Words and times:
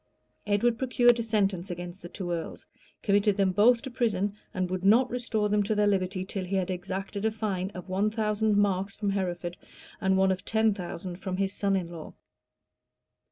Edward 0.47 0.79
procured 0.79 1.19
a 1.19 1.21
sentence 1.21 1.69
against 1.69 2.01
the 2.01 2.09
two 2.09 2.31
earls, 2.31 2.65
committed 3.03 3.37
them 3.37 3.51
both 3.51 3.83
to 3.83 3.91
prison, 3.91 4.33
and 4.51 4.67
would 4.67 4.83
not 4.83 5.07
restore 5.11 5.47
them 5.47 5.61
to 5.61 5.75
their 5.75 5.85
liberty, 5.85 6.25
till 6.25 6.43
he 6.43 6.55
had 6.55 6.71
exacted 6.71 7.23
a 7.23 7.29
fine 7.29 7.69
of 7.75 7.87
one 7.87 8.09
thousand 8.09 8.57
marks 8.57 8.95
from 8.95 9.11
Hereford, 9.11 9.57
and 10.01 10.17
one 10.17 10.31
of 10.31 10.43
ten 10.43 10.73
thousand 10.73 11.17
from 11.17 11.37
his 11.37 11.53
son 11.53 11.75
in 11.75 11.91
law. 11.91 12.15